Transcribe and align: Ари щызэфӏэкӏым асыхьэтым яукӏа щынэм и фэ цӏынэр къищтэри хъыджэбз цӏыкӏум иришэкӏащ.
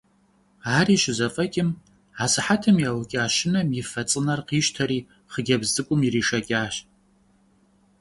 Ари 0.77 0.95
щызэфӏэкӏым 1.01 1.69
асыхьэтым 2.23 2.77
яукӏа 2.89 3.23
щынэм 3.35 3.69
и 3.79 3.83
фэ 3.91 4.01
цӏынэр 4.09 4.39
къищтэри 4.47 4.99
хъыджэбз 5.31 5.67
цӏыкӏум 5.75 6.01
иришэкӏащ. 6.07 6.75